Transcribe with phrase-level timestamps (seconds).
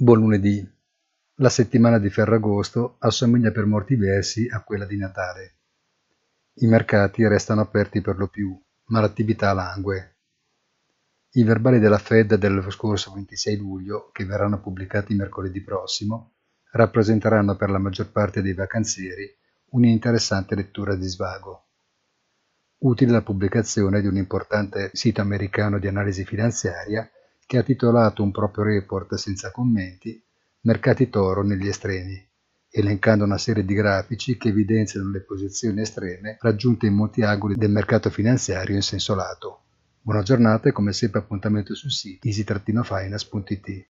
[0.00, 0.64] Buon lunedì.
[1.38, 5.54] La settimana di Ferragosto assomiglia per molti versi a quella di Natale.
[6.60, 8.56] I mercati restano aperti per lo più,
[8.90, 10.18] ma l'attività langue.
[11.30, 16.34] I verbali della Fed dello scorso 26 luglio, che verranno pubblicati mercoledì prossimo,
[16.70, 19.28] rappresenteranno per la maggior parte dei vacanzieri
[19.70, 21.64] un'interessante lettura di svago.
[22.82, 27.10] Utile la pubblicazione di un importante sito americano di analisi finanziaria
[27.48, 30.22] che ha titolato un proprio report senza commenti
[30.60, 32.14] Mercati toro negli estremi,
[32.68, 37.70] elencando una serie di grafici che evidenziano le posizioni estreme raggiunte in molti angoli del
[37.70, 39.62] mercato finanziario in senso lato.
[40.02, 43.88] Buona giornata e come sempre appuntamento sul sito easy-finance.it.